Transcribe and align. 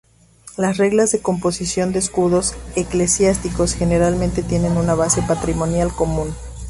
Las 0.57 0.77
reglas 0.77 1.11
de 1.11 1.21
composición 1.21 1.91
de 1.93 1.99
escudos 1.99 2.55
eclesiásticos 2.75 3.75
generalmente 3.75 4.41
tienen 4.41 4.77
una 4.77 4.95
base 4.95 5.21
patrimonial 5.21 5.93
común. 5.93 6.35